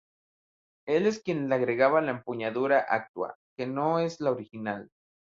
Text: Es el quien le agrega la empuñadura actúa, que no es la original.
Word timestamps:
Es 0.87 1.05
el 1.17 1.21
quien 1.21 1.47
le 1.47 1.53
agrega 1.53 2.01
la 2.01 2.09
empuñadura 2.09 2.79
actúa, 2.89 3.37
que 3.55 3.67
no 3.67 3.99
es 3.99 4.19
la 4.19 4.31
original. 4.31 4.89